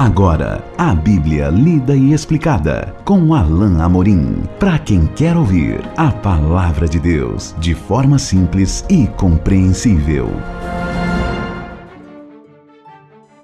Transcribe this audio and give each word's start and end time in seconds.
Agora, 0.00 0.64
a 0.78 0.94
Bíblia 0.94 1.50
lida 1.50 1.94
e 1.94 2.14
explicada 2.14 2.96
com 3.04 3.34
Alain 3.34 3.82
Amorim. 3.82 4.44
Para 4.58 4.78
quem 4.78 5.06
quer 5.06 5.36
ouvir 5.36 5.78
a 5.94 6.10
palavra 6.10 6.88
de 6.88 6.98
Deus 6.98 7.54
de 7.58 7.74
forma 7.74 8.18
simples 8.18 8.82
e 8.88 9.06
compreensível. 9.06 10.30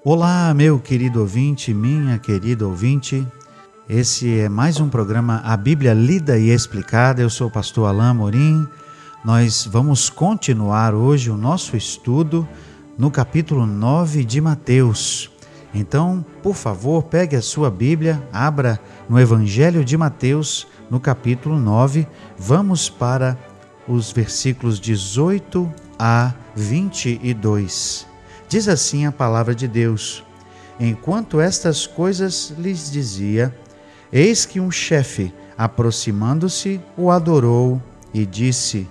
Olá, 0.02 0.54
meu 0.54 0.78
querido 0.78 1.20
ouvinte, 1.20 1.74
minha 1.74 2.18
querida 2.18 2.66
ouvinte. 2.66 3.26
Esse 3.86 4.38
é 4.38 4.48
mais 4.48 4.80
um 4.80 4.88
programa 4.88 5.42
A 5.44 5.58
Bíblia 5.58 5.92
Lida 5.92 6.38
e 6.38 6.48
Explicada. 6.48 7.20
Eu 7.20 7.28
sou 7.28 7.48
o 7.48 7.52
pastor 7.52 7.86
Alain 7.86 8.12
Amorim. 8.12 8.66
Nós 9.22 9.68
vamos 9.70 10.08
continuar 10.08 10.94
hoje 10.94 11.30
o 11.30 11.36
nosso 11.36 11.76
estudo 11.76 12.48
no 12.96 13.10
capítulo 13.10 13.66
9 13.66 14.24
de 14.24 14.40
Mateus. 14.40 15.35
Então, 15.74 16.24
por 16.42 16.54
favor, 16.54 17.02
pegue 17.04 17.36
a 17.36 17.42
sua 17.42 17.70
Bíblia, 17.70 18.22
abra 18.32 18.80
no 19.08 19.20
Evangelho 19.20 19.84
de 19.84 19.96
Mateus, 19.96 20.66
no 20.90 20.98
capítulo 20.98 21.58
9. 21.58 22.06
Vamos 22.38 22.88
para 22.88 23.38
os 23.86 24.10
versículos 24.10 24.80
18 24.80 25.70
a 25.98 26.32
22. 26.54 28.06
Diz 28.48 28.68
assim 28.68 29.06
a 29.06 29.12
palavra 29.12 29.54
de 29.54 29.68
Deus: 29.68 30.24
Enquanto 30.78 31.40
estas 31.40 31.86
coisas 31.86 32.54
lhes 32.58 32.90
dizia, 32.90 33.54
eis 34.12 34.46
que 34.46 34.60
um 34.60 34.70
chefe, 34.70 35.32
aproximando-se, 35.58 36.80
o 36.96 37.10
adorou 37.10 37.82
e 38.14 38.24
disse: 38.24 38.88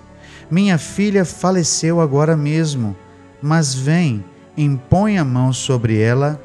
Minha 0.50 0.78
filha 0.78 1.24
faleceu 1.24 2.00
agora 2.00 2.36
mesmo, 2.36 2.94
mas 3.42 3.74
vem, 3.74 4.24
impõe 4.56 5.18
a 5.18 5.24
mão 5.24 5.52
sobre 5.52 5.98
ela 5.98 6.40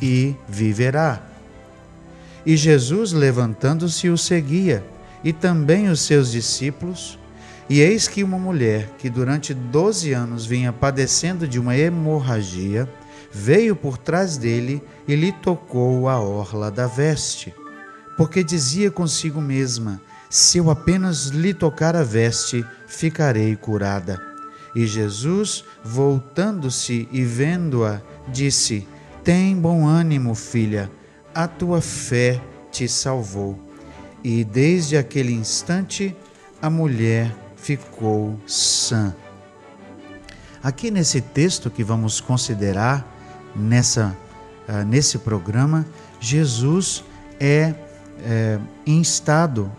e 0.00 0.34
viverá. 0.48 1.22
E 2.44 2.56
Jesus, 2.56 3.12
levantando-se, 3.12 4.08
o 4.08 4.16
seguia, 4.16 4.84
e 5.24 5.32
também 5.32 5.88
os 5.88 6.00
seus 6.00 6.30
discípulos. 6.30 7.18
E 7.68 7.80
eis 7.80 8.06
que 8.06 8.22
uma 8.22 8.38
mulher, 8.38 8.90
que 8.98 9.10
durante 9.10 9.52
doze 9.52 10.12
anos 10.12 10.46
vinha 10.46 10.72
padecendo 10.72 11.48
de 11.48 11.58
uma 11.58 11.76
hemorragia, 11.76 12.88
veio 13.32 13.74
por 13.74 13.98
trás 13.98 14.36
dele 14.36 14.80
e 15.08 15.16
lhe 15.16 15.32
tocou 15.32 16.08
a 16.08 16.20
orla 16.20 16.70
da 16.70 16.86
veste. 16.86 17.52
Porque 18.16 18.44
dizia 18.44 18.90
consigo 18.90 19.40
mesma: 19.40 20.00
Se 20.30 20.58
eu 20.58 20.70
apenas 20.70 21.26
lhe 21.26 21.52
tocar 21.52 21.96
a 21.96 22.04
veste, 22.04 22.64
ficarei 22.86 23.56
curada. 23.56 24.22
E 24.76 24.86
Jesus, 24.86 25.64
voltando-se 25.84 27.08
e 27.10 27.24
vendo-a, 27.24 28.00
disse: 28.28 28.86
tem 29.26 29.56
bom 29.56 29.84
ânimo, 29.84 30.36
filha, 30.36 30.88
a 31.34 31.48
tua 31.48 31.80
fé 31.80 32.40
te 32.70 32.86
salvou. 32.86 33.58
E 34.22 34.44
desde 34.44 34.96
aquele 34.96 35.32
instante 35.32 36.14
a 36.62 36.70
mulher 36.70 37.34
ficou 37.56 38.38
sã. 38.46 39.12
Aqui 40.62 40.92
nesse 40.92 41.20
texto 41.20 41.68
que 41.68 41.82
vamos 41.82 42.20
considerar 42.20 43.04
nessa, 43.52 44.16
uh, 44.68 44.84
nesse 44.84 45.18
programa, 45.18 45.84
Jesus 46.20 47.02
é, 47.40 47.74
é 48.24 48.60
instado 48.86 49.72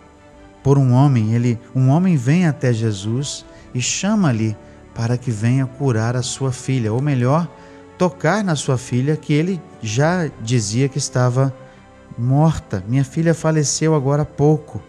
por 0.62 0.76
um 0.76 0.92
homem. 0.92 1.32
Ele, 1.32 1.58
um 1.74 1.88
homem 1.88 2.18
vem 2.18 2.46
até 2.46 2.70
Jesus 2.70 3.46
e 3.74 3.80
chama-lhe 3.80 4.54
para 4.94 5.16
que 5.16 5.30
venha 5.30 5.64
curar 5.64 6.16
a 6.16 6.22
sua 6.22 6.52
filha, 6.52 6.92
ou 6.92 7.00
melhor, 7.00 7.48
tocar 7.98 8.44
na 8.44 8.54
sua 8.54 8.78
filha, 8.78 9.16
que 9.16 9.32
ele 9.32 9.60
já 9.82 10.30
dizia 10.40 10.88
que 10.88 10.98
estava 10.98 11.52
morta. 12.16 12.82
Minha 12.86 13.04
filha 13.04 13.34
faleceu 13.34 13.94
agora 13.94 14.22
há 14.22 14.26
pouco. 14.26 14.80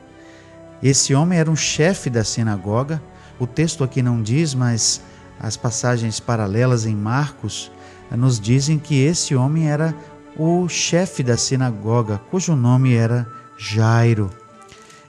Esse 0.81 1.13
homem 1.13 1.39
era 1.39 1.49
um 1.49 1.55
chefe 1.55 2.09
da 2.09 2.23
sinagoga. 2.23 3.01
O 3.39 3.47
texto 3.47 3.83
aqui 3.83 4.01
não 4.01 4.21
diz, 4.21 4.53
mas 4.53 5.01
as 5.39 5.57
passagens 5.57 6.19
paralelas 6.19 6.85
em 6.85 6.95
Marcos 6.95 7.71
nos 8.11 8.39
dizem 8.39 8.77
que 8.77 9.03
esse 9.03 9.35
homem 9.35 9.69
era 9.69 9.93
o 10.37 10.67
chefe 10.67 11.21
da 11.21 11.35
sinagoga, 11.35 12.19
cujo 12.29 12.55
nome 12.55 12.93
era 12.93 13.27
Jairo. 13.57 14.29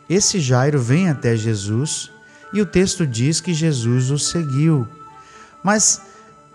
Esse 0.09 0.41
Jairo 0.41 0.81
vem 0.81 1.09
até 1.09 1.37
Jesus 1.37 2.11
e 2.53 2.61
o 2.61 2.67
texto 2.67 3.07
diz 3.07 3.41
que 3.41 3.55
Jesus 3.55 4.11
o 4.11 4.19
seguiu. 4.19 4.87
Mas 5.63 6.03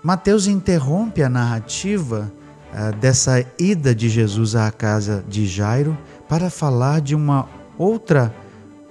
Mateus 0.05 0.45
interrompe 0.45 1.23
a 1.23 1.27
narrativa 1.27 2.31
uh, 2.71 2.95
dessa 2.97 3.43
ida 3.57 3.95
de 3.95 4.07
Jesus 4.07 4.55
à 4.55 4.69
casa 4.71 5.25
de 5.27 5.47
Jairo 5.47 5.97
para 6.29 6.51
falar 6.51 7.01
de 7.01 7.15
uma 7.15 7.49
outra 7.75 8.31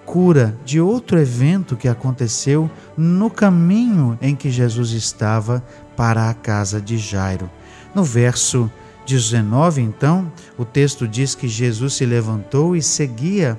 cura, 0.04 0.58
de 0.64 0.80
outro 0.80 1.16
evento 1.16 1.76
que 1.76 1.86
aconteceu 1.86 2.69
no 2.97 3.30
caminho 3.30 4.19
em 4.20 4.34
que 4.34 4.50
Jesus 4.50 4.91
estava 4.91 5.62
para 5.97 6.28
a 6.28 6.34
casa 6.34 6.80
de 6.80 6.98
Jairo. 6.98 7.48
No 7.94 8.02
verso 8.02 8.69
19, 9.06 9.82
então, 9.82 10.32
o 10.58 10.64
texto 10.64 11.06
diz 11.06 11.32
que 11.32 11.46
Jesus 11.46 11.94
se 11.94 12.04
levantou 12.04 12.75
e 12.75 12.82
seguia 12.82 13.56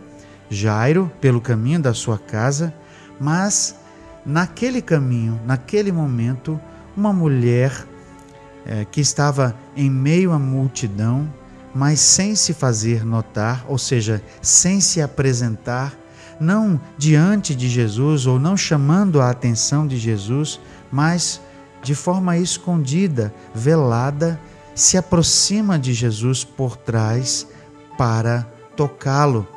Jairo 0.49 1.09
pelo 1.21 1.39
caminho 1.39 1.79
da 1.79 1.93
sua 1.93 2.17
casa, 2.17 2.73
mas 3.17 3.77
naquele 4.25 4.81
caminho, 4.81 5.39
naquele 5.45 5.89
momento, 5.89 6.59
uma 6.95 7.11
mulher 7.11 7.85
é, 8.65 8.85
que 8.85 9.01
estava 9.01 9.55
em 9.75 9.89
meio 9.89 10.31
à 10.31 10.39
multidão, 10.39 11.31
mas 11.73 11.99
sem 11.99 12.35
se 12.35 12.53
fazer 12.53 13.05
notar, 13.05 13.65
ou 13.67 13.77
seja, 13.77 14.23
sem 14.41 14.79
se 14.79 15.01
apresentar, 15.01 15.93
não 16.39 16.79
diante 16.97 17.53
de 17.53 17.69
Jesus 17.69 18.25
ou 18.25 18.39
não 18.39 18.55
chamando 18.57 19.21
a 19.21 19.29
atenção 19.29 19.85
de 19.85 19.97
Jesus, 19.97 20.59
mas 20.91 21.41
de 21.83 21.93
forma 21.93 22.37
escondida, 22.37 23.33
velada, 23.53 24.39
se 24.73 24.97
aproxima 24.97 25.77
de 25.77 25.93
Jesus 25.93 26.43
por 26.43 26.75
trás 26.75 27.47
para 27.97 28.47
tocá-lo. 28.75 29.47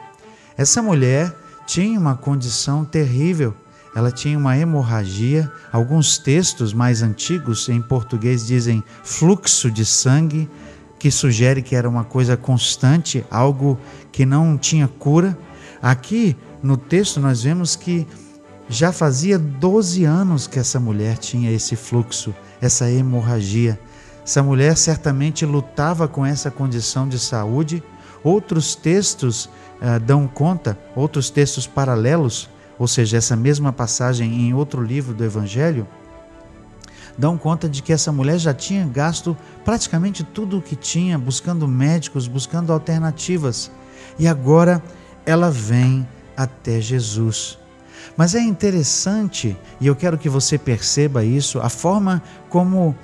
Essa 0.56 0.82
mulher 0.82 1.34
tinha 1.66 1.98
uma 1.98 2.16
condição 2.16 2.84
terrível 2.84 3.54
ela 3.98 4.12
tinha 4.12 4.38
uma 4.38 4.56
hemorragia. 4.56 5.50
Alguns 5.72 6.19
textos 6.19 6.72
mais 6.72 7.03
antigos 7.03 7.69
em 7.69 7.82
português 7.82 8.47
dizem 8.47 8.81
fluxo 9.03 9.72
de 9.72 9.84
sangue, 9.84 10.48
que 11.00 11.10
sugere 11.10 11.62
que 11.62 11.75
era 11.75 11.88
uma 11.88 12.04
coisa 12.04 12.36
constante, 12.36 13.26
algo 13.28 13.76
que 14.12 14.25
não 14.25 14.56
tinha 14.56 14.86
cura. 14.86 15.36
Aqui 15.82 16.36
no 16.62 16.76
texto 16.76 17.19
nós 17.19 17.42
vemos 17.42 17.75
que 17.75 18.06
já 18.69 18.92
fazia 18.92 19.36
12 19.36 20.04
anos 20.04 20.47
que 20.47 20.60
essa 20.60 20.78
mulher 20.78 21.19
tinha 21.19 21.50
esse 21.50 21.75
fluxo, 21.75 22.32
essa 22.60 22.88
hemorragia. 22.88 23.80
Essa 24.25 24.44
mulher 24.44 24.76
certamente 24.76 25.44
lutava 25.44 26.06
com 26.06 26.25
essa 26.25 26.53
condição 26.53 27.09
de 27.09 27.19
saúde. 27.19 27.82
Outros 28.22 28.76
textos 28.76 29.47
uh, 29.47 29.98
dão 30.06 30.28
conta, 30.28 30.78
outros 30.94 31.30
textos 31.30 31.66
paralelos 31.66 32.48
ou 32.78 32.87
seja, 32.87 33.16
essa 33.16 33.34
mesma 33.34 33.72
passagem 33.72 34.49
em 34.49 34.55
outro 34.55 34.83
livro 34.83 35.15
do 35.15 35.25
Evangelho, 35.25 35.87
dão 37.16 37.37
conta 37.37 37.69
de 37.69 37.83
que 37.83 37.93
essa 37.93 38.12
mulher 38.12 38.39
já 38.39 38.55
tinha 38.55 38.87
gasto 38.87 39.37
praticamente 39.65 40.22
tudo 40.22 40.59
o 40.59 40.62
que 40.62 40.77
tinha, 40.77 41.19
buscando 41.19 41.66
médicos, 41.66 42.28
buscando 42.28 42.72
alternativas, 42.72 43.71
e 44.19 44.28
agora 44.28 44.83
ela 45.27 45.50
vem 45.50 46.06
até 46.37 46.81
Jesus. 46.81 47.59
Mas 48.16 48.34
é 48.34 48.41
interessante, 48.41 49.56
e 49.81 49.87
eu 49.87 49.97
quero 49.97 50.16
que 50.16 50.28
você 50.28 50.56
perceba 50.56 51.25
isso, 51.25 51.60
a 51.60 51.69
forma 51.69 52.22
como 52.49 52.95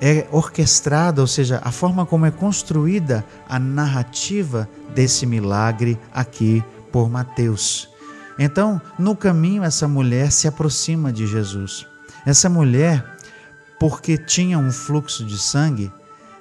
é 0.00 0.26
orquestrada, 0.32 1.20
ou 1.20 1.26
seja, 1.26 1.60
a 1.62 1.70
forma 1.70 2.04
como 2.04 2.26
é 2.26 2.30
construída 2.30 3.24
a 3.48 3.58
narrativa 3.58 4.68
desse 4.94 5.26
milagre 5.26 5.98
aqui 6.12 6.64
por 6.90 7.08
Mateus. 7.08 7.91
Então, 8.38 8.80
no 8.98 9.14
caminho, 9.14 9.62
essa 9.62 9.86
mulher 9.86 10.30
se 10.32 10.48
aproxima 10.48 11.12
de 11.12 11.26
Jesus. 11.26 11.86
Essa 12.24 12.48
mulher, 12.48 13.04
porque 13.78 14.16
tinha 14.16 14.58
um 14.58 14.70
fluxo 14.70 15.24
de 15.24 15.38
sangue, 15.38 15.92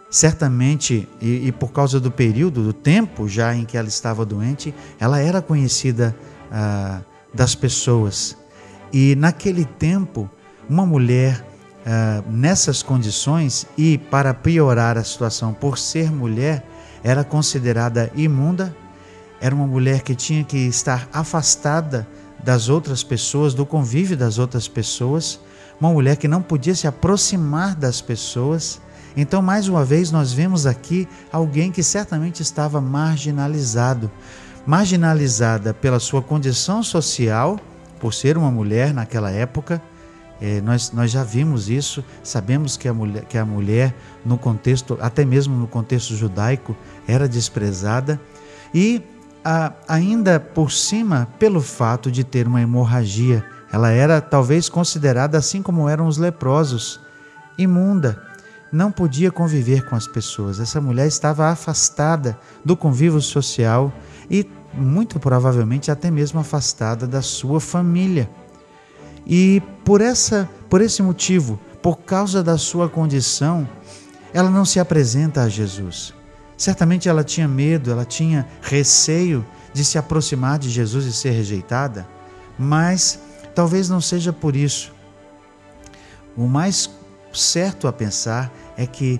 certamente, 0.09 1.07
e, 1.21 1.47
e, 1.47 1.51
por 1.51 1.71
causa 1.71 1.99
do 1.99 2.11
período, 2.11 2.63
do 2.63 2.73
tempo 2.73 3.27
já 3.27 3.55
em 3.55 3.65
que 3.65 3.77
ela 3.77 3.87
estava 3.87 4.25
doente, 4.25 4.73
ela 4.99 5.19
era 5.19 5.41
conhecida 5.41 6.15
ah, 6.51 7.01
das 7.33 7.55
pessoas. 7.55 8.37
E 8.91 9.15
naquele 9.15 9.65
tempo, 9.65 10.29
uma 10.69 10.85
mulher 10.85 11.45
ah, 11.85 12.23
nessas 12.29 12.83
condições, 12.83 13.65
e 13.77 13.97
para 13.97 14.33
piorar 14.33 14.97
a 14.97 15.03
situação, 15.03 15.53
por 15.53 15.77
ser 15.77 16.11
mulher, 16.11 16.65
era 17.03 17.23
considerada 17.23 18.11
imunda 18.15 18.75
era 19.41 19.53
uma 19.53 19.67
mulher 19.67 20.01
que 20.01 20.15
tinha 20.15 20.43
que 20.43 20.57
estar 20.57 21.09
afastada 21.11 22.07
das 22.41 22.69
outras 22.69 23.03
pessoas, 23.03 23.53
do 23.53 23.65
convívio 23.65 24.15
das 24.15 24.37
outras 24.37 24.67
pessoas, 24.67 25.39
uma 25.79 25.91
mulher 25.91 26.15
que 26.15 26.27
não 26.27 26.41
podia 26.41 26.75
se 26.75 26.87
aproximar 26.87 27.75
das 27.75 28.01
pessoas 28.01 28.79
Então, 29.17 29.41
mais 29.41 29.67
uma 29.67 29.83
vez, 29.83 30.09
nós 30.09 30.31
vemos 30.31 30.65
aqui 30.65 31.07
alguém 31.33 31.69
que 31.71 31.83
certamente 31.83 32.41
estava 32.41 32.79
marginalizado 32.79 34.09
marginalizada 34.65 35.73
pela 35.73 35.99
sua 35.99 36.21
condição 36.21 36.83
social, 36.83 37.59
por 37.99 38.13
ser 38.13 38.37
uma 38.37 38.51
mulher 38.51 38.93
naquela 38.93 39.31
época. 39.31 39.81
É, 40.39 40.59
nós, 40.61 40.91
nós 40.91 41.11
já 41.11 41.23
vimos 41.23 41.69
isso, 41.69 42.03
sabemos 42.23 42.75
que 42.75 42.87
a, 42.87 42.93
mulher, 42.93 43.25
que 43.25 43.37
a 43.37 43.45
mulher, 43.45 43.93
no 44.25 44.37
contexto, 44.37 44.97
até 44.99 45.23
mesmo 45.23 45.55
no 45.55 45.67
contexto 45.67 46.15
judaico, 46.15 46.75
era 47.07 47.27
desprezada. 47.27 48.19
E 48.73 49.01
a, 49.43 49.73
ainda 49.87 50.39
por 50.39 50.71
cima, 50.71 51.27
pelo 51.39 51.61
fato 51.61 52.11
de 52.11 52.23
ter 52.23 52.47
uma 52.47 52.61
hemorragia, 52.61 53.43
ela 53.71 53.89
era 53.89 54.19
talvez 54.21 54.69
considerada, 54.69 55.37
assim 55.37 55.61
como 55.61 55.87
eram 55.87 56.07
os 56.07 56.17
leprosos, 56.17 56.99
imunda 57.57 58.31
não 58.71 58.91
podia 58.91 59.31
conviver 59.31 59.85
com 59.85 59.95
as 59.95 60.07
pessoas. 60.07 60.59
Essa 60.59 60.79
mulher 60.79 61.07
estava 61.07 61.47
afastada 61.47 62.39
do 62.63 62.77
convívio 62.77 63.21
social 63.21 63.91
e 64.29 64.49
muito 64.73 65.19
provavelmente 65.19 65.91
até 65.91 66.09
mesmo 66.09 66.39
afastada 66.39 67.05
da 67.05 67.21
sua 67.21 67.59
família. 67.59 68.29
E 69.27 69.61
por 69.83 69.99
essa, 69.99 70.49
por 70.69 70.81
esse 70.81 71.03
motivo, 71.03 71.59
por 71.81 71.97
causa 71.97 72.41
da 72.41 72.57
sua 72.57 72.87
condição, 72.87 73.67
ela 74.33 74.49
não 74.49 74.63
se 74.63 74.79
apresenta 74.79 75.41
a 75.41 75.49
Jesus. 75.49 76.13
Certamente 76.61 77.09
ela 77.09 77.23
tinha 77.23 77.47
medo, 77.47 77.89
ela 77.89 78.05
tinha 78.05 78.47
receio 78.61 79.43
de 79.73 79.83
se 79.83 79.97
aproximar 79.97 80.59
de 80.59 80.69
Jesus 80.69 81.07
e 81.07 81.11
ser 81.11 81.31
rejeitada, 81.31 82.07
mas 82.55 83.19
talvez 83.55 83.89
não 83.89 83.99
seja 83.99 84.31
por 84.31 84.55
isso. 84.55 84.93
O 86.37 86.45
mais 86.45 86.87
certo 87.33 87.87
a 87.87 87.91
pensar 87.91 88.53
é 88.77 88.85
que, 88.85 89.19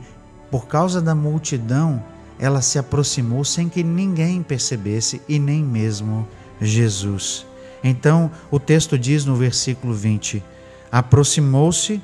por 0.51 0.67
causa 0.67 1.01
da 1.01 1.15
multidão, 1.15 2.03
ela 2.37 2.61
se 2.61 2.77
aproximou 2.77 3.43
sem 3.43 3.67
que 3.67 3.83
ninguém 3.83 4.43
percebesse 4.43 5.19
e 5.27 5.39
nem 5.39 5.63
mesmo 5.63 6.27
Jesus. 6.61 7.43
Então, 7.83 8.29
o 8.51 8.59
texto 8.59 8.99
diz 8.99 9.25
no 9.25 9.35
versículo 9.35 9.95
20: 9.95 10.43
aproximou-se 10.91 11.99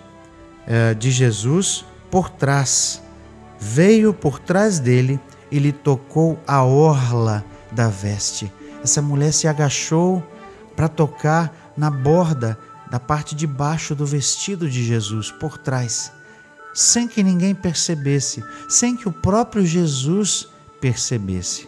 eh, 0.65 0.95
de 0.95 1.11
Jesus 1.11 1.85
por 2.09 2.27
trás, 2.27 3.03
veio 3.59 4.15
por 4.15 4.39
trás 4.39 4.79
dele 4.79 5.19
e 5.51 5.59
lhe 5.59 5.71
tocou 5.71 6.39
a 6.47 6.63
orla 6.63 7.44
da 7.71 7.89
veste. 7.89 8.51
Essa 8.83 9.01
mulher 9.01 9.31
se 9.31 9.47
agachou 9.47 10.23
para 10.75 10.88
tocar 10.88 11.73
na 11.75 11.89
borda 11.89 12.57
da 12.89 12.99
parte 12.99 13.35
de 13.35 13.45
baixo 13.45 13.94
do 13.95 14.05
vestido 14.05 14.69
de 14.69 14.83
Jesus, 14.83 15.31
por 15.31 15.57
trás 15.57 16.11
sem 16.77 17.07
que 17.07 17.23
ninguém 17.23 17.55
percebesse, 17.55 18.44
sem 18.69 18.95
que 18.95 19.09
o 19.09 19.11
próprio 19.11 19.65
Jesus 19.65 20.47
percebesse. 20.79 21.67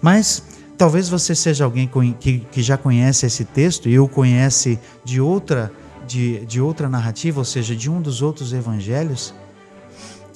Mas 0.00 0.42
talvez 0.78 1.06
você 1.06 1.34
seja 1.34 1.66
alguém 1.66 1.86
que, 2.18 2.38
que 2.50 2.62
já 2.62 2.78
conhece 2.78 3.26
esse 3.26 3.44
texto 3.44 3.90
e 3.90 3.98
o 3.98 4.08
conhece 4.08 4.78
de 5.04 5.20
outra, 5.20 5.70
de, 6.06 6.46
de 6.46 6.62
outra 6.62 6.88
narrativa, 6.88 7.38
ou 7.38 7.44
seja, 7.44 7.76
de 7.76 7.90
um 7.90 8.00
dos 8.00 8.22
outros 8.22 8.54
evangelhos. 8.54 9.34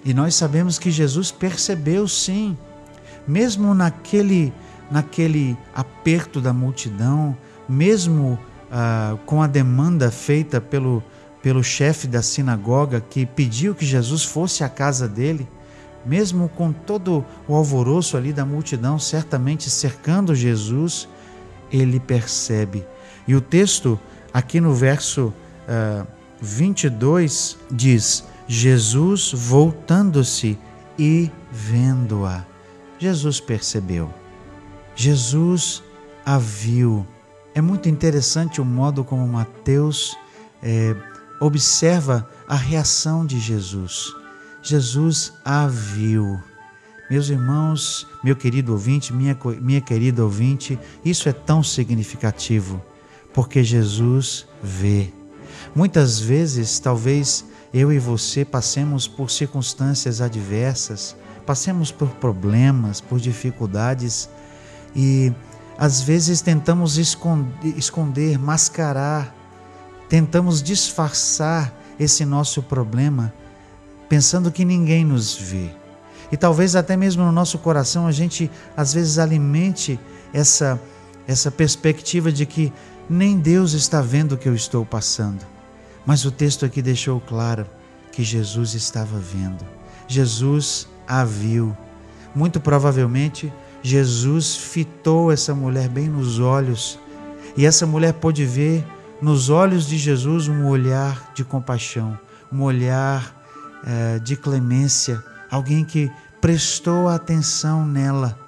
E 0.04 0.12
nós 0.12 0.34
sabemos 0.34 0.78
que 0.78 0.90
Jesus 0.90 1.30
percebeu 1.30 2.06
sim, 2.06 2.54
mesmo 3.26 3.74
naquele, 3.74 4.52
naquele 4.90 5.56
aperto 5.74 6.40
da 6.40 6.52
multidão, 6.52 7.36
mesmo 7.68 8.38
ah, 8.70 9.16
com 9.26 9.42
a 9.42 9.46
demanda 9.46 10.10
feita 10.10 10.60
pelo, 10.60 11.02
pelo 11.42 11.62
chefe 11.62 12.06
da 12.06 12.22
sinagoga 12.22 13.00
que 13.00 13.26
pediu 13.26 13.74
que 13.74 13.84
Jesus 13.84 14.24
fosse 14.24 14.64
à 14.64 14.68
casa 14.68 15.08
dele, 15.08 15.46
mesmo 16.04 16.48
com 16.48 16.72
todo 16.72 17.24
o 17.46 17.54
alvoroço 17.54 18.16
ali 18.16 18.32
da 18.32 18.44
multidão, 18.44 18.98
certamente 18.98 19.70
cercando 19.70 20.34
Jesus, 20.34 21.08
ele 21.70 22.00
percebe. 22.00 22.84
E 23.26 23.34
o 23.34 23.40
texto, 23.40 23.98
aqui 24.32 24.60
no 24.60 24.74
verso 24.74 25.26
uh, 25.26 26.02
ah, 26.02 26.06
22, 26.40 27.56
diz: 27.70 28.24
Jesus 28.48 29.32
voltando-se 29.32 30.58
e 30.98 31.30
vendo-a. 31.52 32.51
Jesus 33.02 33.40
percebeu. 33.40 34.14
Jesus 34.94 35.82
a 36.24 36.38
viu. 36.38 37.04
É 37.52 37.60
muito 37.60 37.88
interessante 37.88 38.60
o 38.60 38.64
modo 38.64 39.02
como 39.02 39.26
Mateus 39.26 40.16
é, 40.62 40.94
observa 41.40 42.30
a 42.46 42.54
reação 42.54 43.26
de 43.26 43.40
Jesus. 43.40 44.04
Jesus 44.62 45.32
a 45.44 45.66
viu. 45.66 46.38
Meus 47.10 47.28
irmãos, 47.28 48.06
meu 48.22 48.36
querido 48.36 48.70
ouvinte, 48.70 49.12
minha, 49.12 49.36
minha 49.60 49.80
querida 49.80 50.22
ouvinte, 50.22 50.78
isso 51.04 51.28
é 51.28 51.32
tão 51.32 51.60
significativo, 51.60 52.80
porque 53.34 53.64
Jesus 53.64 54.46
vê. 54.62 55.12
Muitas 55.74 56.20
vezes, 56.20 56.78
talvez 56.78 57.44
eu 57.74 57.92
e 57.92 57.98
você 57.98 58.44
passemos 58.44 59.08
por 59.08 59.28
circunstâncias 59.28 60.20
adversas, 60.20 61.16
passemos 61.46 61.90
por 61.90 62.08
problemas, 62.08 63.00
por 63.00 63.18
dificuldades 63.18 64.28
e 64.94 65.32
às 65.78 66.00
vezes 66.00 66.40
tentamos 66.40 66.98
esconder, 66.98 67.76
esconder 67.76 68.38
mascarar 68.38 69.34
tentamos 70.08 70.62
disfarçar 70.62 71.72
esse 71.98 72.24
nosso 72.24 72.62
problema 72.62 73.32
pensando 74.08 74.52
que 74.52 74.62
ninguém 74.62 75.06
nos 75.06 75.34
vê. 75.34 75.70
E 76.30 76.36
talvez 76.36 76.76
até 76.76 76.96
mesmo 76.98 77.24
no 77.24 77.32
nosso 77.32 77.58
coração 77.58 78.06
a 78.06 78.12
gente 78.12 78.50
às 78.76 78.92
vezes 78.92 79.18
alimente 79.18 79.98
essa 80.32 80.80
essa 81.26 81.50
perspectiva 81.50 82.32
de 82.32 82.44
que 82.44 82.72
nem 83.08 83.38
Deus 83.38 83.72
está 83.72 84.00
vendo 84.00 84.32
o 84.32 84.36
que 84.38 84.48
eu 84.48 84.54
estou 84.54 84.84
passando. 84.84 85.46
Mas 86.04 86.24
o 86.24 86.30
texto 86.30 86.66
aqui 86.66 86.82
deixou 86.82 87.20
claro 87.20 87.66
que 88.10 88.22
Jesus 88.22 88.74
estava 88.74 89.18
vendo. 89.18 89.64
Jesus 90.08 90.88
a 91.06 91.24
viu. 91.24 91.76
Muito 92.34 92.60
provavelmente 92.60 93.52
Jesus 93.82 94.56
fitou 94.56 95.32
essa 95.32 95.54
mulher 95.54 95.88
bem 95.88 96.08
nos 96.08 96.38
olhos 96.38 96.98
e 97.56 97.66
essa 97.66 97.86
mulher 97.86 98.14
pôde 98.14 98.44
ver 98.44 98.84
nos 99.20 99.50
olhos 99.50 99.86
de 99.86 99.98
Jesus 99.98 100.48
um 100.48 100.66
olhar 100.66 101.32
de 101.34 101.44
compaixão, 101.44 102.18
um 102.50 102.62
olhar 102.62 103.34
eh, 103.84 104.18
de 104.20 104.36
clemência, 104.36 105.22
alguém 105.50 105.84
que 105.84 106.10
prestou 106.40 107.08
atenção 107.08 107.86
nela. 107.86 108.38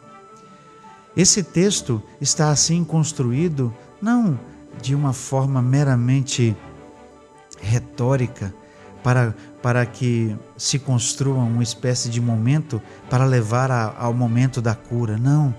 Esse 1.17 1.43
texto 1.43 2.03
está 2.21 2.51
assim 2.51 2.83
construído 2.83 3.73
não 4.03 4.39
de 4.83 4.95
uma 4.95 5.13
forma 5.13 5.63
meramente 5.63 6.57
retórica, 7.61 8.55
para, 9.05 9.35
para 9.63 9.85
que 9.85 10.35
se 10.57 10.79
construa 10.79 11.37
uma 11.37 11.63
espécie 11.63 12.09
de 12.09 12.23
momento 12.23 12.81
para 13.11 13.27
levar 13.27 13.71
a, 13.71 13.95
ao 13.99 14.15
momento 14.15 14.63
da 14.63 14.75
cura. 14.75 15.19
Não. 15.19 15.55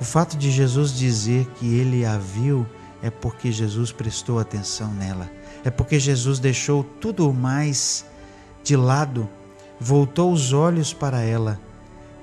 O 0.00 0.04
fato 0.04 0.36
de 0.36 0.50
Jesus 0.50 0.92
dizer 0.92 1.46
que 1.56 1.78
ele 1.78 2.06
a 2.06 2.16
viu 2.16 2.66
é 3.02 3.10
porque 3.10 3.52
Jesus 3.52 3.92
prestou 3.92 4.38
atenção 4.38 4.92
nela, 4.94 5.30
é 5.62 5.70
porque 5.70 5.98
Jesus 5.98 6.38
deixou 6.38 6.82
tudo 6.82 7.32
mais 7.34 8.04
de 8.64 8.76
lado, 8.76 9.28
voltou 9.78 10.32
os 10.32 10.54
olhos 10.54 10.92
para 10.94 11.20
ela 11.20 11.60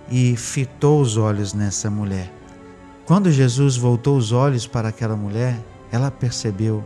e 0.09 0.35
fitou 0.35 1.01
os 1.01 1.17
olhos 1.17 1.53
nessa 1.53 1.89
mulher. 1.89 2.31
Quando 3.05 3.31
Jesus 3.31 3.77
voltou 3.77 4.17
os 4.17 4.31
olhos 4.31 4.65
para 4.65 4.89
aquela 4.89 5.15
mulher, 5.15 5.59
ela 5.91 6.09
percebeu 6.09 6.83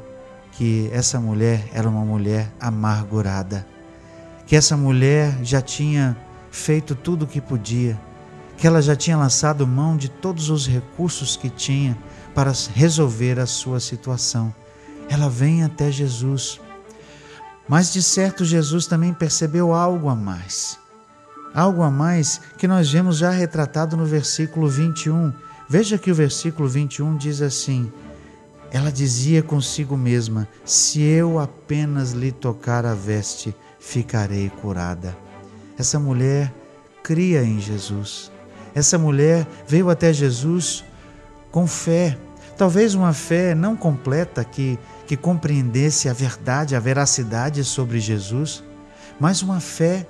que 0.51 0.89
essa 0.91 1.19
mulher 1.19 1.67
era 1.73 1.87
uma 1.87 2.03
mulher 2.03 2.51
amargurada, 2.59 3.65
que 4.45 4.55
essa 4.55 4.75
mulher 4.75 5.37
já 5.43 5.61
tinha 5.61 6.17
feito 6.51 6.93
tudo 6.93 7.23
o 7.23 7.27
que 7.27 7.39
podia, 7.39 7.99
que 8.57 8.67
ela 8.67 8.81
já 8.81 8.95
tinha 8.95 9.17
lançado 9.17 9.65
mão 9.65 9.95
de 9.95 10.09
todos 10.09 10.49
os 10.49 10.67
recursos 10.67 11.35
que 11.35 11.49
tinha 11.49 11.97
para 12.35 12.53
resolver 12.73 13.39
a 13.39 13.45
sua 13.45 13.79
situação. 13.79 14.53
Ela 15.09 15.29
vem 15.29 15.63
até 15.63 15.91
Jesus. 15.91 16.59
Mas 17.67 17.91
de 17.91 18.03
certo 18.03 18.45
Jesus 18.45 18.85
também 18.85 19.13
percebeu 19.13 19.73
algo 19.73 20.09
a 20.09 20.15
mais. 20.15 20.77
Algo 21.53 21.81
a 21.81 21.91
mais 21.91 22.39
que 22.57 22.67
nós 22.67 22.91
vemos 22.91 23.17
já 23.17 23.29
retratado 23.29 23.97
no 23.97 24.05
versículo 24.05 24.67
21. 24.67 25.33
Veja 25.69 25.97
que 25.97 26.11
o 26.11 26.15
versículo 26.15 26.67
21 26.67 27.17
diz 27.17 27.41
assim: 27.41 27.91
Ela 28.71 28.91
dizia 28.91 29.43
consigo 29.43 29.97
mesma: 29.97 30.47
Se 30.63 31.01
eu 31.01 31.39
apenas 31.39 32.11
lhe 32.11 32.31
tocar 32.31 32.85
a 32.85 32.93
veste, 32.93 33.53
ficarei 33.79 34.49
curada. 34.61 35.15
Essa 35.77 35.99
mulher 35.99 36.53
cria 37.03 37.43
em 37.43 37.59
Jesus. 37.59 38.31
Essa 38.73 38.97
mulher 38.97 39.45
veio 39.67 39.89
até 39.89 40.13
Jesus 40.13 40.85
com 41.51 41.67
fé. 41.67 42.17
Talvez 42.57 42.93
uma 42.93 43.11
fé 43.11 43.53
não 43.53 43.75
completa 43.75 44.43
que, 44.43 44.79
que 45.07 45.17
compreendesse 45.17 46.07
a 46.07 46.13
verdade, 46.13 46.75
a 46.75 46.79
veracidade 46.79 47.63
sobre 47.63 47.99
Jesus, 47.99 48.63
mas 49.19 49.41
uma 49.41 49.59
fé 49.59 50.05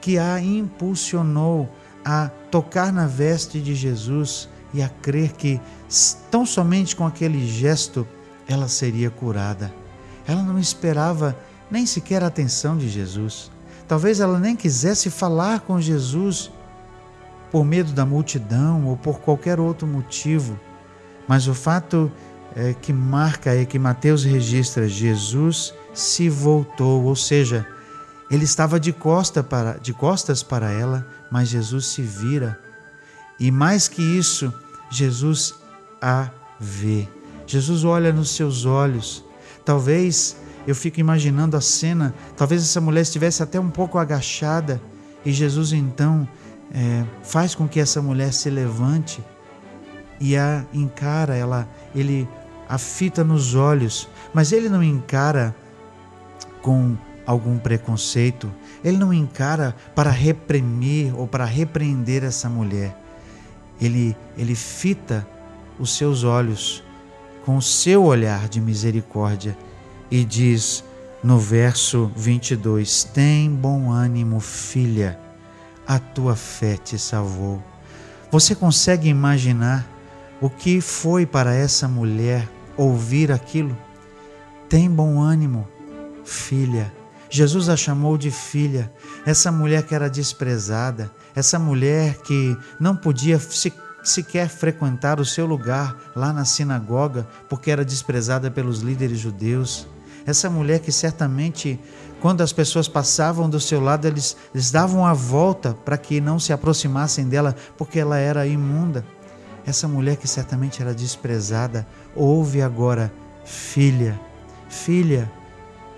que 0.00 0.18
a 0.18 0.38
impulsionou 0.40 1.68
a 2.04 2.28
tocar 2.50 2.92
na 2.92 3.06
veste 3.06 3.60
de 3.60 3.74
Jesus 3.74 4.48
e 4.74 4.82
a 4.82 4.88
crer 4.88 5.32
que 5.32 5.60
tão 6.30 6.44
somente 6.44 6.94
com 6.94 7.06
aquele 7.06 7.46
gesto 7.46 8.06
ela 8.46 8.68
seria 8.68 9.08
curada. 9.08 9.72
Ela 10.26 10.42
não 10.42 10.58
esperava 10.58 11.36
nem 11.70 11.86
sequer 11.86 12.22
a 12.22 12.26
atenção 12.26 12.76
de 12.76 12.88
Jesus. 12.88 13.50
Talvez 13.86 14.20
ela 14.20 14.38
nem 14.38 14.56
quisesse 14.56 15.08
falar 15.10 15.60
com 15.60 15.80
Jesus 15.80 16.50
por 17.52 17.64
medo 17.64 17.92
da 17.92 18.04
multidão 18.04 18.84
ou 18.86 18.96
por 18.96 19.20
qualquer 19.20 19.60
outro 19.60 19.86
motivo. 19.86 20.58
Mas 21.28 21.46
o 21.46 21.54
fato 21.54 22.10
é, 22.56 22.74
que 22.74 22.92
marca 22.92 23.54
é 23.54 23.64
que 23.64 23.78
Mateus 23.78 24.24
registra 24.24 24.88
Jesus 24.88 25.72
se 25.94 26.28
voltou, 26.28 27.04
ou 27.04 27.14
seja, 27.14 27.66
ele 28.30 28.44
estava 28.44 28.80
de, 28.80 28.92
costa 28.92 29.42
para, 29.42 29.74
de 29.74 29.92
costas 29.92 30.42
para 30.42 30.70
ela, 30.70 31.06
mas 31.30 31.48
Jesus 31.48 31.86
se 31.86 32.02
vira. 32.02 32.58
E 33.38 33.50
mais 33.50 33.86
que 33.86 34.02
isso, 34.02 34.52
Jesus 34.90 35.54
a 36.00 36.28
vê. 36.58 37.08
Jesus 37.46 37.84
olha 37.84 38.12
nos 38.12 38.30
seus 38.30 38.64
olhos. 38.64 39.24
Talvez 39.64 40.36
eu 40.66 40.74
fico 40.74 41.00
imaginando 41.00 41.56
a 41.56 41.60
cena, 41.60 42.14
talvez 42.36 42.62
essa 42.62 42.80
mulher 42.80 43.02
estivesse 43.02 43.42
até 43.42 43.60
um 43.60 43.70
pouco 43.70 43.98
agachada 43.98 44.80
e 45.24 45.32
Jesus 45.32 45.72
então 45.72 46.26
é, 46.72 47.04
faz 47.22 47.54
com 47.54 47.68
que 47.68 47.80
essa 47.80 48.00
mulher 48.00 48.32
se 48.32 48.48
levante 48.50 49.22
e 50.20 50.36
a 50.36 50.64
encara, 50.72 51.34
ela, 51.34 51.68
ele 51.94 52.28
a 52.68 52.78
fita 52.78 53.22
nos 53.22 53.54
olhos, 53.54 54.08
mas 54.32 54.52
ele 54.52 54.68
não 54.68 54.82
encara 54.82 55.54
com 56.62 56.96
algum 57.26 57.58
preconceito, 57.58 58.50
ele 58.82 58.96
não 58.96 59.12
encara 59.12 59.74
para 59.94 60.10
reprimir 60.10 61.14
ou 61.18 61.26
para 61.26 61.44
repreender 61.44 62.24
essa 62.24 62.48
mulher. 62.48 63.03
Ele, 63.80 64.16
ele 64.36 64.54
fita 64.54 65.26
os 65.78 65.96
seus 65.96 66.24
olhos 66.24 66.82
com 67.44 67.56
o 67.56 67.62
seu 67.62 68.04
olhar 68.04 68.48
de 68.48 68.60
misericórdia 68.60 69.56
e 70.10 70.24
diz 70.24 70.84
no 71.22 71.38
verso 71.38 72.10
22: 72.16 73.04
Tem 73.04 73.50
bom 73.50 73.90
ânimo, 73.90 74.40
filha, 74.40 75.18
a 75.86 75.98
tua 75.98 76.36
fé 76.36 76.76
te 76.76 76.98
salvou. 76.98 77.62
Você 78.30 78.54
consegue 78.54 79.08
imaginar 79.08 79.86
o 80.40 80.50
que 80.50 80.80
foi 80.80 81.24
para 81.24 81.54
essa 81.54 81.86
mulher 81.88 82.48
ouvir 82.76 83.30
aquilo? 83.30 83.76
Tem 84.68 84.90
bom 84.90 85.20
ânimo, 85.20 85.68
filha. 86.24 86.92
Jesus 87.34 87.68
a 87.68 87.76
chamou 87.76 88.16
de 88.16 88.30
filha, 88.30 88.92
essa 89.26 89.50
mulher 89.50 89.82
que 89.82 89.92
era 89.92 90.08
desprezada, 90.08 91.10
essa 91.34 91.58
mulher 91.58 92.18
que 92.18 92.56
não 92.78 92.94
podia 92.94 93.40
se, 93.40 93.72
sequer 94.04 94.48
frequentar 94.48 95.18
o 95.18 95.24
seu 95.24 95.44
lugar 95.44 95.96
lá 96.14 96.32
na 96.32 96.44
sinagoga 96.44 97.26
porque 97.48 97.72
era 97.72 97.84
desprezada 97.84 98.52
pelos 98.52 98.82
líderes 98.82 99.18
judeus. 99.18 99.88
Essa 100.24 100.48
mulher 100.48 100.78
que 100.78 100.92
certamente, 100.92 101.80
quando 102.20 102.40
as 102.40 102.52
pessoas 102.52 102.86
passavam 102.86 103.50
do 103.50 103.58
seu 103.58 103.80
lado, 103.80 104.06
eles, 104.06 104.36
eles 104.54 104.70
davam 104.70 105.04
a 105.04 105.12
volta 105.12 105.76
para 105.84 105.98
que 105.98 106.20
não 106.20 106.38
se 106.38 106.52
aproximassem 106.52 107.26
dela 107.26 107.56
porque 107.76 107.98
ela 107.98 108.16
era 108.16 108.46
imunda. 108.46 109.04
Essa 109.66 109.88
mulher 109.88 110.18
que 110.18 110.28
certamente 110.28 110.80
era 110.80 110.94
desprezada, 110.94 111.84
ouve 112.14 112.62
agora, 112.62 113.12
filha, 113.44 114.20
filha, 114.68 115.28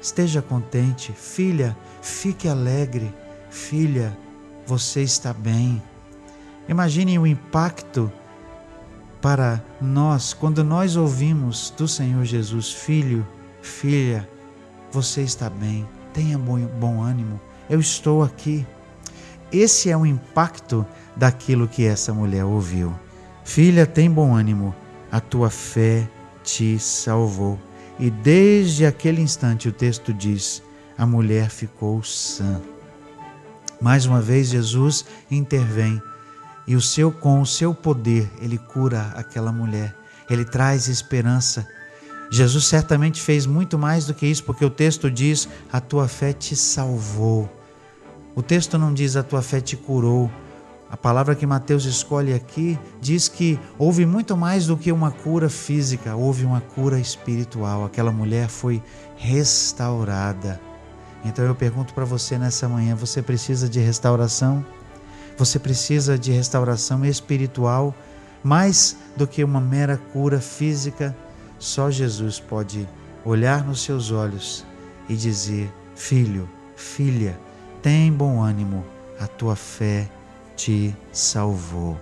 esteja 0.07 0.41
contente, 0.41 1.13
filha, 1.13 1.77
fique 2.01 2.49
alegre, 2.49 3.13
filha, 3.51 4.17
você 4.65 5.03
está 5.03 5.33
bem. 5.33 5.83
Imagine 6.69 7.19
o 7.19 7.27
impacto 7.27 8.11
para 9.21 9.61
nós 9.81 10.33
quando 10.33 10.63
nós 10.63 10.97
ouvimos 10.97 11.75
do 11.77 11.89
Senhor 11.89 12.25
Jesus, 12.25 12.73
filho, 12.73 13.27
filha, 13.61 14.29
você 14.93 15.23
está 15.23 15.51
bem, 15.51 15.87
tenha 16.13 16.39
bom, 16.39 16.59
bom 16.79 17.03
ânimo, 17.03 17.41
eu 17.69 17.81
estou 17.81 18.23
aqui. 18.23 18.65
Esse 19.51 19.91
é 19.91 19.97
o 19.97 20.07
impacto 20.07 20.87
daquilo 21.17 21.67
que 21.67 21.85
essa 21.85 22.15
mulher 22.15 22.45
ouviu. 22.45 22.95
Filha, 23.45 23.87
tem 23.87 24.09
bom 24.09 24.35
ânimo, 24.35 24.75
a 25.11 25.21
tua 25.21 25.51
fé 25.51 26.09
te 26.45 26.79
salvou. 26.79 27.59
E 27.99 28.11
desde 28.11 28.85
aquele 28.85 29.21
instante 29.21 29.69
o 29.69 29.73
texto 29.73 30.13
diz: 30.13 30.63
a 30.97 31.07
mulher 31.07 31.51
ficou 31.51 32.03
sã. 32.03 32.61
Mais 33.81 34.07
uma 34.07 34.21
vez 34.21 34.49
Jesus 34.49 35.05
intervém 35.31 36.01
e 36.67 36.75
o 36.75 36.81
seu 36.81 37.13
com 37.13 37.41
o 37.41 37.47
seu 37.47 37.75
poder 37.75 38.31
ele 38.41 38.59
cura 38.59 39.13
aquela 39.15 39.53
mulher. 39.53 39.95
Ele 40.29 40.45
traz 40.45 40.89
esperança. 40.89 41.67
Jesus 42.31 42.65
certamente 42.65 43.21
fez 43.21 43.47
muito 43.47 43.79
mais 43.79 44.07
do 44.07 44.15
que 44.15 44.27
isso, 44.27 44.45
porque 44.45 44.65
o 44.65 44.71
texto 44.71 45.11
diz: 45.11 45.49
a 45.73 45.81
tua 45.81 46.09
fé 46.09 46.33
te 46.33 46.57
salvou. 46.57 47.51
O 48.35 48.43
texto 48.43 48.77
não 48.77 48.93
diz 48.93 49.17
a 49.17 49.23
tua 49.23 49.41
fé 49.41 49.61
te 49.61 49.77
curou, 49.77 50.31
a 50.91 50.97
palavra 50.97 51.35
que 51.35 51.47
Mateus 51.47 51.85
escolhe 51.85 52.33
aqui 52.33 52.79
diz 53.01 53.29
que 53.29 53.59
houve 53.77 54.07
muito 54.07 54.37
mais 54.37 54.67
do 54.67 54.77
que 54.77 54.93
uma 54.93 55.11
cura 55.11 55.49
física, 55.49 56.15
houve 56.15 56.45
uma 56.45 56.61
cura 56.61 56.99
espiritual. 57.01 57.85
Aquela 57.85 58.13
mulher 58.13 58.49
foi 58.49 58.81
restaurada. 59.17 60.61
Então 61.25 61.45
eu 61.45 61.57
pergunto 61.57 61.93
para 61.93 62.05
você 62.05 62.39
nessa 62.39 62.69
manhã: 62.69 62.95
você 62.95 63.21
precisa 63.21 63.69
de 63.69 63.81
restauração? 63.81 64.65
Você 65.37 65.59
precisa 65.59 66.17
de 66.17 66.31
restauração 66.31 67.05
espiritual 67.05 67.95
mais 68.43 68.97
do 69.17 69.27
que 69.27 69.43
uma 69.43 69.61
mera 69.61 70.01
cura 70.13 70.41
física? 70.41 71.17
Só 71.59 71.91
Jesus 71.91 72.39
pode 72.39 72.89
olhar 73.25 73.65
nos 73.65 73.83
seus 73.83 74.13
olhos 74.13 74.65
e 75.09 75.17
dizer: 75.17 75.69
Filho, 75.97 76.49
filha, 76.77 77.37
tem 77.83 78.13
bom 78.13 78.41
ânimo, 78.41 78.85
a 79.19 79.27
tua 79.27 79.57
fé 79.57 80.09
te 80.57 80.97
salvou. 81.13 81.99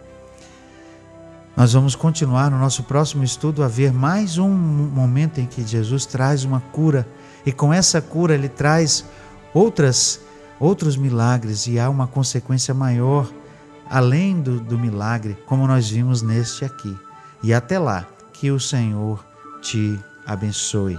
Nós 1.57 1.73
vamos 1.73 1.95
continuar 1.95 2.51
no 2.51 2.59
nosso 2.59 2.83
próximo 2.85 3.23
estudo 3.23 3.63
a 3.63 3.69
ver 3.69 3.93
mais 3.93 4.39
um 4.39 4.49
momento 4.49 5.41
em 5.41 5.47
que 5.47 5.67
Jesus 5.67 6.07
traz 6.07 6.45
uma 6.45 6.61
cura 6.61 7.07
e 7.45 7.53
com 7.53 7.73
essa 7.73 8.01
cura 8.01 8.35
ele 8.35 8.49
traz 8.49 9.05
outras 9.53 10.21
outros 10.59 10.97
milagres 10.97 11.67
e 11.67 11.79
há 11.79 11.91
uma 11.91 12.07
consequência 12.07 12.73
maior 12.73 13.29
além 13.89 14.41
do, 14.41 14.61
do 14.61 14.79
milagre, 14.79 15.37
como 15.47 15.67
nós 15.67 15.91
vimos 15.91 16.23
neste 16.23 16.65
aqui. 16.65 16.97
E 17.43 17.53
até 17.53 17.79
lá, 17.79 18.07
que 18.33 18.51
o 18.51 18.59
Senhor 18.59 19.25
te 19.61 19.99
abençoe. 20.27 20.99